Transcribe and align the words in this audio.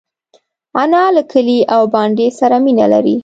انا 0.81 1.03
له 1.15 1.21
کلي 1.31 1.59
او 1.73 1.81
بانډې 1.93 2.27
سره 2.39 2.55
مینه 2.65 2.85
لري 2.93 3.15